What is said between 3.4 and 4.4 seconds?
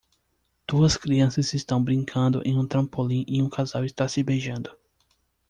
casal está se